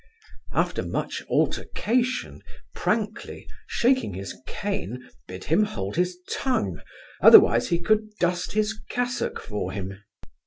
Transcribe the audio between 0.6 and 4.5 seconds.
much altercation, Prankley, shaking his